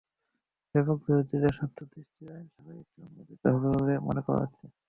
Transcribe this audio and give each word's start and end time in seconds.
ব্যাপক 0.75 0.97
বিরোধিতা 1.03 1.49
সত্ত্বেও 1.57 1.87
দেশটির 1.93 2.27
আইনসভায় 2.31 2.77
এটি 2.81 2.97
অনুমোদিত 3.01 3.43
হবে 3.53 3.67
বলে 3.75 3.93
মনে 4.07 4.21
করা 4.25 4.39
হচ্ছে। 4.43 4.65